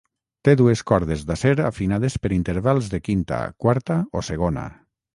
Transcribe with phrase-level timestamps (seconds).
[0.47, 4.69] Té dues cordes d'acer afinades per intervals de quinta, quarta o segona.